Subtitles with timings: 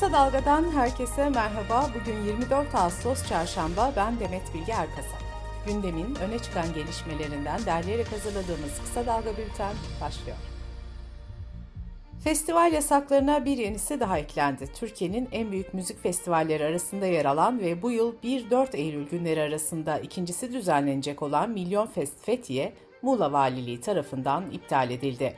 [0.00, 1.90] Kısa Dalga'dan herkese merhaba.
[2.00, 3.92] Bugün 24 Ağustos Çarşamba.
[3.96, 5.20] Ben Demet Bilge Erkasap.
[5.66, 10.36] Gündemin öne çıkan gelişmelerinden derleyerek hazırladığımız Kısa Dalga Bülten başlıyor.
[12.24, 14.72] Festival yasaklarına bir yenisi daha eklendi.
[14.72, 19.98] Türkiye'nin en büyük müzik festivalleri arasında yer alan ve bu yıl 1-4 Eylül günleri arasında
[19.98, 22.72] ikincisi düzenlenecek olan Milyon Fest Fethiye,
[23.02, 25.34] Muğla Valiliği tarafından iptal edildi.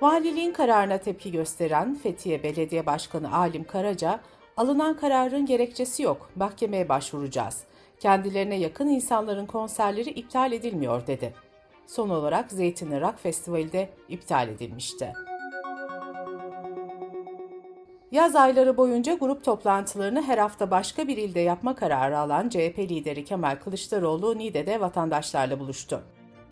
[0.00, 4.20] Valiliğin kararına tepki gösteren Fethiye Belediye Başkanı Alim Karaca,
[4.56, 7.64] alınan kararın gerekçesi yok, mahkemeye başvuracağız.
[8.00, 11.34] Kendilerine yakın insanların konserleri iptal edilmiyor dedi.
[11.86, 15.12] Son olarak Zeytinli Rock Festivali de iptal edilmişti.
[18.12, 23.24] Yaz ayları boyunca grup toplantılarını her hafta başka bir ilde yapma kararı alan CHP lideri
[23.24, 26.02] Kemal Kılıçdaroğlu Niğde'de vatandaşlarla buluştu.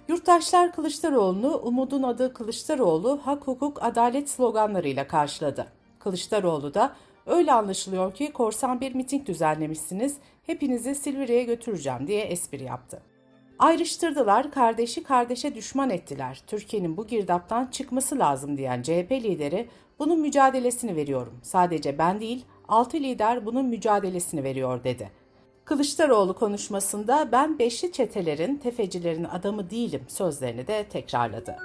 [0.09, 5.67] Yurttaşlar Kılıçdaroğlu'nu umudun adı Kılıçdaroğlu, hak hukuk adalet sloganlarıyla karşıladı.
[5.99, 13.03] Kılıçdaroğlu da öyle anlaşılıyor ki korsan bir miting düzenlemişsiniz, hepinizi Silivri'ye götüreceğim diye espri yaptı.
[13.59, 16.43] Ayrıştırdılar, kardeşi kardeşe düşman ettiler.
[16.47, 21.41] Türkiye'nin bu girdaptan çıkması lazım diyen CHP lideri bunun mücadelesini veriyorum.
[21.43, 25.11] Sadece ben değil, altı lider bunun mücadelesini veriyor dedi.
[25.67, 31.57] Kılıçdaroğlu konuşmasında ben beşli çetelerin, tefecilerin adamı değilim sözlerini de tekrarladı.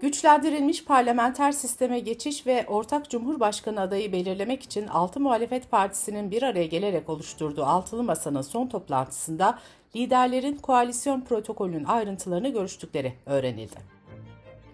[0.00, 6.66] Güçlendirilmiş parlamenter sisteme geçiş ve ortak cumhurbaşkanı adayı belirlemek için altı muhalefet partisinin bir araya
[6.66, 9.58] gelerek oluşturduğu altılı masanın son toplantısında
[9.96, 13.99] liderlerin koalisyon protokolünün ayrıntılarını görüştükleri öğrenildi.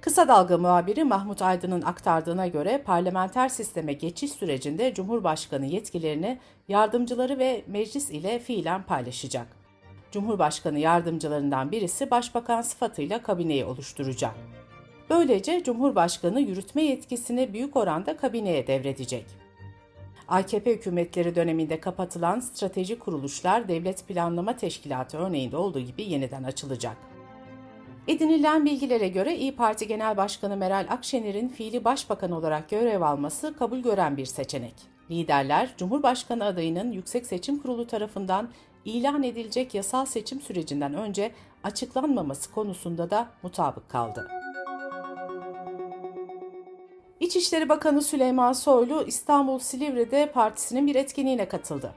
[0.07, 7.65] Kısa Dalga muhabiri Mahmut Aydın'ın aktardığına göre parlamenter sisteme geçiş sürecinde Cumhurbaşkanı yetkilerini yardımcıları ve
[7.67, 9.47] meclis ile fiilen paylaşacak.
[10.11, 14.35] Cumhurbaşkanı yardımcılarından birisi başbakan sıfatıyla kabineyi oluşturacak.
[15.11, 19.27] Böylece Cumhurbaşkanı yürütme yetkisini büyük oranda kabineye devredecek.
[20.29, 27.16] AKP hükümetleri döneminde kapatılan strateji kuruluşlar Devlet Planlama Teşkilatı örneğinde olduğu gibi yeniden açılacak.
[28.09, 33.79] Edinilen bilgilere göre İyi Parti Genel Başkanı Meral Akşener'in fiili başbakan olarak görev alması kabul
[33.79, 34.75] gören bir seçenek.
[35.11, 38.49] Liderler, Cumhurbaşkanı adayının Yüksek Seçim Kurulu tarafından
[38.85, 41.33] ilan edilecek yasal seçim sürecinden önce
[41.65, 44.29] açıklanmaması konusunda da mutabık kaldı.
[47.21, 51.95] İçişleri Bakanı Süleyman Soylu İstanbul Silivri'de partisinin bir etkinliğine katıldı.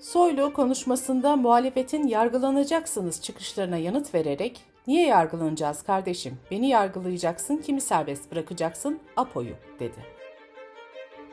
[0.00, 6.38] Soylu konuşmasında muhalefetin yargılanacaksınız çıkışlarına yanıt vererek Niye yargılanacağız kardeşim?
[6.50, 9.00] Beni yargılayacaksın, kimi serbest bırakacaksın?
[9.16, 10.18] Apo'yu dedi.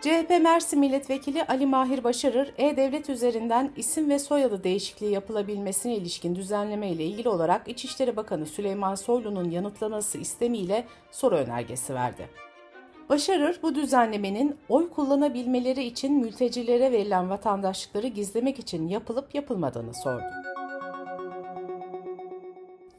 [0.02, 6.90] CHP Mersin Milletvekili Ali Mahir Başarır, E-Devlet üzerinden isim ve soyadı değişikliği yapılabilmesine ilişkin düzenleme
[6.90, 12.30] ile ilgili olarak İçişleri Bakanı Süleyman Soylu'nun yanıtlaması istemiyle soru önergesi verdi.
[13.10, 20.24] Başarır, bu düzenlemenin oy kullanabilmeleri için mültecilere verilen vatandaşlıkları gizlemek için yapılıp yapılmadığını sordu.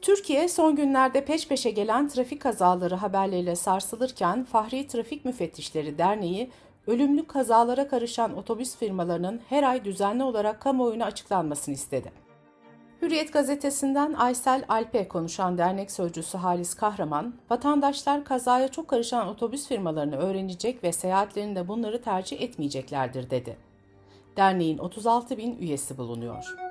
[0.07, 6.51] Türkiye son günlerde peş peşe gelen trafik kazaları haberleriyle sarsılırken Fahri Trafik Müfettişleri Derneği
[6.87, 12.11] ölümlü kazalara karışan otobüs firmalarının her ay düzenli olarak kamuoyuna açıklanmasını istedi.
[13.01, 20.17] Hürriyet gazetesinden Aysel Alpe konuşan dernek sözcüsü Halis Kahraman, vatandaşlar kazaya çok karışan otobüs firmalarını
[20.17, 23.57] öğrenecek ve seyahatlerinde bunları tercih etmeyeceklerdir dedi.
[24.37, 26.66] Derneğin 36 bin üyesi bulunuyor.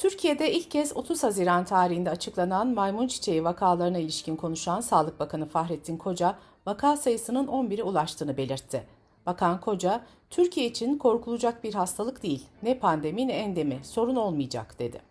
[0.00, 5.96] Türkiye'de ilk kez 30 Haziran tarihinde açıklanan maymun çiçeği vakalarına ilişkin konuşan Sağlık Bakanı Fahrettin
[5.96, 8.86] Koca, vaka sayısının 11'e ulaştığını belirtti.
[9.26, 10.00] Bakan Koca,
[10.30, 15.02] Türkiye için korkulacak bir hastalık değil, ne pandemi ne endemi, sorun olmayacak dedi.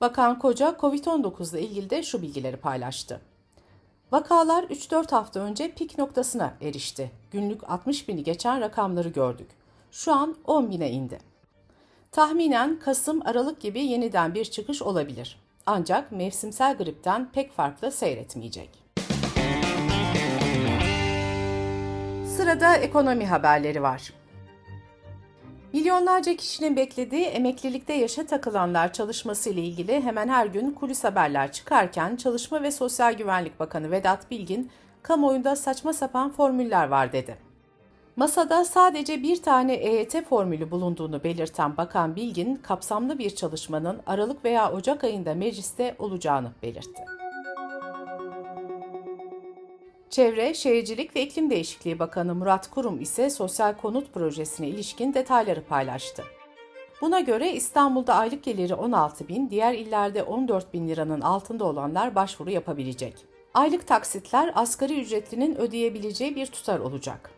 [0.00, 3.20] Bakan Koca, COVID-19 ile ilgili de şu bilgileri paylaştı.
[4.12, 7.10] Vakalar 3-4 hafta önce pik noktasına erişti.
[7.30, 9.48] Günlük 60 bini geçen rakamları gördük.
[9.90, 11.18] Şu an 10 bine indi.
[12.12, 15.40] Tahminen Kasım-Aralık gibi yeniden bir çıkış olabilir.
[15.66, 18.70] Ancak mevsimsel gripten pek farklı seyretmeyecek.
[22.36, 24.12] Sırada ekonomi haberleri var.
[25.72, 32.16] Milyonlarca kişinin beklediği emeklilikte yaşa takılanlar çalışması ile ilgili hemen her gün kulis haberler çıkarken
[32.16, 34.70] Çalışma ve Sosyal Güvenlik Bakanı Vedat Bilgin,
[35.02, 37.47] kamuoyunda saçma sapan formüller var dedi.
[38.18, 44.72] Masada sadece bir tane EYT formülü bulunduğunu belirten Bakan Bilgin, kapsamlı bir çalışmanın Aralık veya
[44.72, 47.04] Ocak ayında mecliste olacağını belirtti.
[50.10, 56.24] Çevre, Şehircilik ve İklim Değişikliği Bakanı Murat Kurum ise sosyal konut projesine ilişkin detayları paylaştı.
[57.00, 62.50] Buna göre İstanbul'da aylık geliri 16 bin, diğer illerde 14 bin liranın altında olanlar başvuru
[62.50, 63.14] yapabilecek.
[63.54, 67.37] Aylık taksitler asgari ücretlinin ödeyebileceği bir tutar olacak.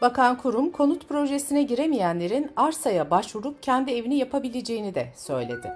[0.00, 5.72] Bakan kurum konut projesine giremeyenlerin arsaya başvurup kendi evini yapabileceğini de söyledi.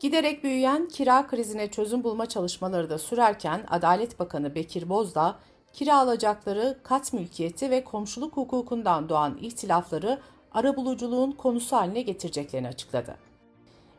[0.00, 5.36] Giderek büyüyen kira krizine çözüm bulma çalışmaları da sürerken Adalet Bakanı Bekir Bozdağ,
[5.72, 10.18] kira alacakları kat mülkiyeti ve komşuluk hukukundan doğan ihtilafları
[10.52, 13.29] arabuluculuğun konusu haline getireceklerini açıkladı.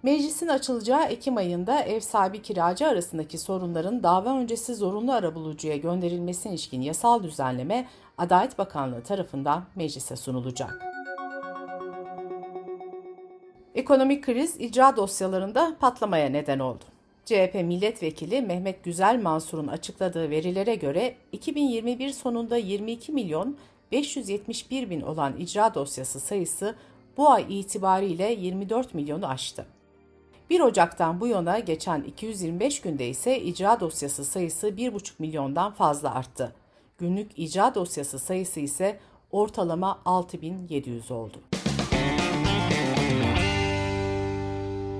[0.03, 6.81] Meclisin açılacağı Ekim ayında ev sahibi kiracı arasındaki sorunların dava öncesi zorunlu arabulucuya gönderilmesine ilişkin
[6.81, 7.87] yasal düzenleme
[8.17, 10.81] Adalet Bakanlığı tarafından meclise sunulacak.
[13.75, 16.83] Ekonomik kriz icra dosyalarında patlamaya neden oldu.
[17.25, 23.57] CHP milletvekili Mehmet Güzel Mansur'un açıkladığı verilere göre 2021 sonunda 22 milyon
[23.91, 26.75] 571 bin olan icra dosyası sayısı
[27.17, 29.65] bu ay itibariyle 24 milyonu aştı.
[30.51, 36.55] 1 Ocak'tan bu yana geçen 225 günde ise icra dosyası sayısı 1,5 milyondan fazla arttı.
[36.97, 38.99] Günlük icra dosyası sayısı ise
[39.31, 41.41] ortalama 6700 oldu.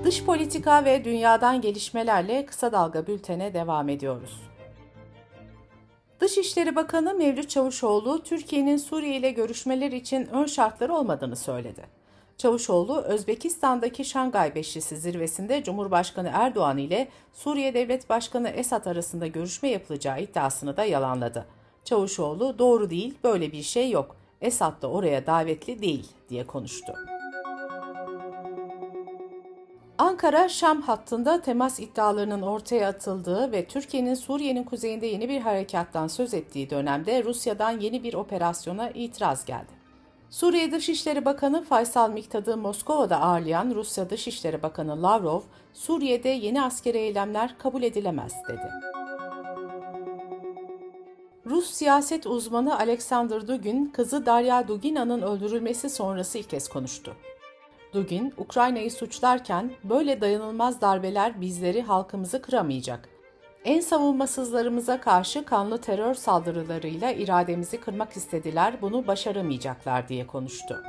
[0.04, 4.40] Dış politika ve dünyadan gelişmelerle kısa dalga bültene devam ediyoruz.
[6.20, 12.01] Dışişleri Bakanı Mevlüt Çavuşoğlu, Türkiye'nin Suriye ile görüşmeler için ön şartları olmadığını söyledi.
[12.42, 20.22] Çavuşoğlu, Özbekistan'daki Şangay Beşlisi zirvesinde Cumhurbaşkanı Erdoğan ile Suriye Devlet Başkanı Esad arasında görüşme yapılacağı
[20.22, 21.46] iddiasını da yalanladı.
[21.84, 24.16] Çavuşoğlu, doğru değil, böyle bir şey yok.
[24.40, 26.94] Esad da oraya davetli değil diye konuştu.
[29.98, 36.34] Ankara, Şam hattında temas iddialarının ortaya atıldığı ve Türkiye'nin Suriye'nin kuzeyinde yeni bir harekattan söz
[36.34, 39.71] ettiği dönemde Rusya'dan yeni bir operasyona itiraz geldi.
[40.32, 45.40] Suriye Dışişleri Bakanı Faysal Miktad'ı Moskova'da ağırlayan Rusya Dışişleri Bakanı Lavrov,
[45.72, 48.70] Suriye'de yeni askeri eylemler kabul edilemez dedi.
[51.46, 57.16] Rus siyaset uzmanı Alexander Dugin, kızı Darya Dugina'nın öldürülmesi sonrası ilk kez konuştu.
[57.94, 63.11] Dugin, Ukrayna'yı suçlarken böyle dayanılmaz darbeler bizleri, halkımızı kıramayacak.
[63.64, 70.82] En savunmasızlarımıza karşı kanlı terör saldırılarıyla irademizi kırmak istediler, bunu başaramayacaklar diye konuştu.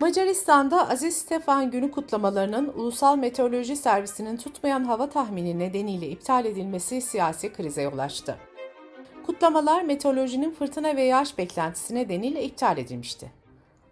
[0.00, 7.52] Macaristan'da Aziz Stefan günü kutlamalarının Ulusal Meteoroloji Servisi'nin tutmayan hava tahmini nedeniyle iptal edilmesi siyasi
[7.52, 8.36] krize yol açtı.
[9.26, 13.41] Kutlamalar meteorolojinin fırtına ve yağış beklentisi nedeniyle iptal edilmişti.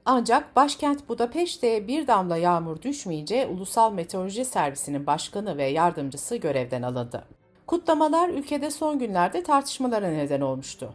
[0.05, 7.25] Ancak başkent Budapeşte'ye bir damla yağmur düşmeyince Ulusal Meteoroloji Servisi'nin başkanı ve yardımcısı görevden alındı.
[7.67, 10.95] Kutlamalar ülkede son günlerde tartışmalara neden olmuştu.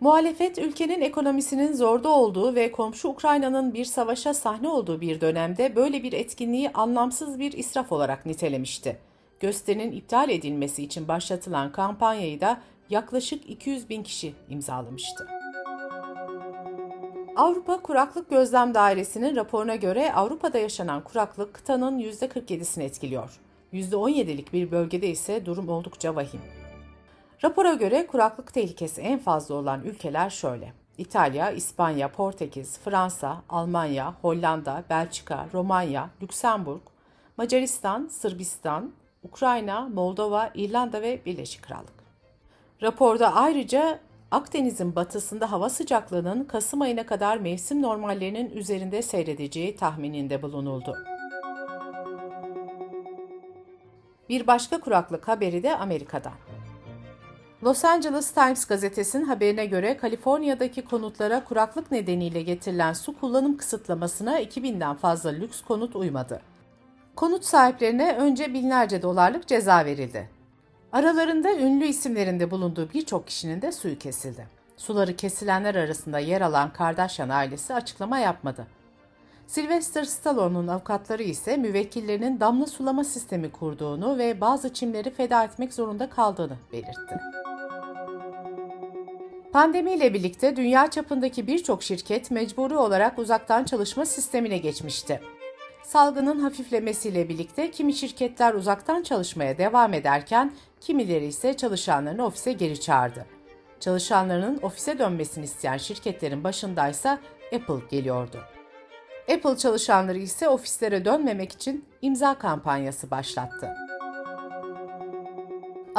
[0.00, 6.02] Muhalefet ülkenin ekonomisinin zorda olduğu ve komşu Ukrayna'nın bir savaşa sahne olduğu bir dönemde böyle
[6.02, 8.98] bir etkinliği anlamsız bir israf olarak nitelemişti.
[9.40, 12.60] Gösterinin iptal edilmesi için başlatılan kampanyayı da
[12.90, 15.37] yaklaşık 200 bin kişi imzalamıştı.
[17.38, 23.40] Avrupa Kuraklık Gözlem Dairesi'nin raporuna göre Avrupa'da yaşanan kuraklık kıtanın %47'sini etkiliyor.
[23.72, 26.40] %17'lik bir bölgede ise durum oldukça vahim.
[27.44, 30.72] Rapora göre kuraklık tehlikesi en fazla olan ülkeler şöyle.
[30.98, 36.82] İtalya, İspanya, Portekiz, Fransa, Almanya, Hollanda, Belçika, Romanya, Lüksemburg,
[37.36, 38.92] Macaristan, Sırbistan,
[39.22, 41.98] Ukrayna, Moldova, İrlanda ve Birleşik Krallık.
[42.82, 43.98] Raporda ayrıca
[44.30, 50.96] Akdeniz'in batısında hava sıcaklığının Kasım ayına kadar mevsim normallerinin üzerinde seyredeceği tahmininde bulunuldu.
[54.28, 56.32] Bir başka kuraklık haberi de Amerika'dan.
[57.64, 64.94] Los Angeles Times gazetesinin haberine göre Kaliforniya'daki konutlara kuraklık nedeniyle getirilen su kullanım kısıtlamasına 2000'den
[64.96, 66.42] fazla lüks konut uymadı.
[67.16, 70.37] Konut sahiplerine önce binlerce dolarlık ceza verildi.
[70.92, 74.46] Aralarında ünlü isimlerinde bulunduğu birçok kişinin de suyu kesildi.
[74.76, 78.66] Suları kesilenler arasında yer alan Kardashian ailesi açıklama yapmadı.
[79.46, 86.10] Sylvester Stallone'un avukatları ise müvekkillerinin damla sulama sistemi kurduğunu ve bazı çimleri feda etmek zorunda
[86.10, 87.20] kaldığını belirtti.
[89.52, 95.20] Pandemiyle birlikte dünya çapındaki birçok şirket mecburi olarak uzaktan çalışma sistemine geçmişti.
[95.88, 103.26] Salgının hafiflemesiyle birlikte kimi şirketler uzaktan çalışmaya devam ederken kimileri ise çalışanlarını ofise geri çağırdı.
[103.80, 107.18] Çalışanlarının ofise dönmesini isteyen şirketlerin başındaysa
[107.54, 108.40] Apple geliyordu.
[109.34, 113.87] Apple çalışanları ise ofislere dönmemek için imza kampanyası başlattı.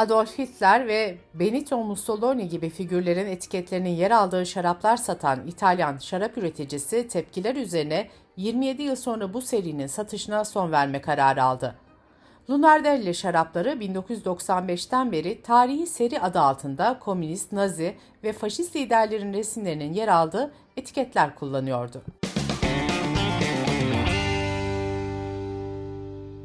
[0.00, 7.08] Adolf Hitler ve Benito Mussolini gibi figürlerin etiketlerinin yer aldığı şaraplar satan İtalyan şarap üreticisi
[7.08, 11.74] tepkiler üzerine 27 yıl sonra bu serinin satışına son verme kararı aldı.
[12.50, 20.08] Lunardelli şarapları 1995'ten beri tarihi seri adı altında komünist, nazi ve faşist liderlerin resimlerinin yer
[20.08, 22.02] aldığı etiketler kullanıyordu.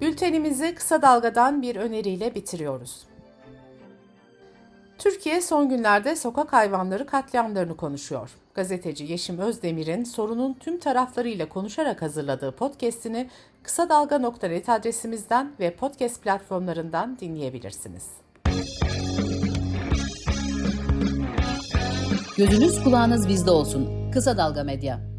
[0.02, 3.15] Bültenimizi kısa dalgadan bir öneriyle bitiriyoruz.
[4.98, 8.30] Türkiye son günlerde sokak hayvanları katliamlarını konuşuyor.
[8.54, 13.30] Gazeteci Yeşim Özdemir'in sorunun tüm taraflarıyla konuşarak hazırladığı podcast'ini
[13.64, 18.04] kısa dalga.net adresimizden ve podcast platformlarından dinleyebilirsiniz.
[22.38, 24.12] Gözünüz kulağınız bizde olsun.
[24.12, 25.15] Kısa Dalga Medya.